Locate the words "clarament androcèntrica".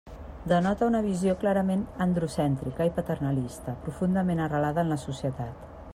1.43-2.89